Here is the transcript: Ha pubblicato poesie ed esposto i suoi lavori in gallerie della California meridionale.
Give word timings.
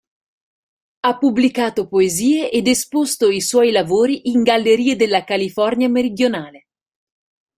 Ha 1.01 1.17
pubblicato 1.19 1.87
poesie 1.87 2.49
ed 2.49 2.67
esposto 2.67 3.29
i 3.29 3.39
suoi 3.39 3.69
lavori 3.69 4.31
in 4.31 4.41
gallerie 4.41 4.95
della 4.95 5.23
California 5.23 5.89
meridionale. 5.89 6.65